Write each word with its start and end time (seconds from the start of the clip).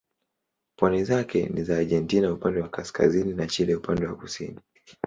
Pwani 0.75 1.03
zake 1.03 1.49
ni 1.49 1.63
za 1.63 1.77
Argentina 1.77 2.33
upande 2.33 2.61
wa 2.61 2.69
kaskazini 2.69 3.33
na 3.33 3.47
Chile 3.47 3.75
upande 3.75 4.07
wa 4.07 4.15
kusini. 4.15 4.59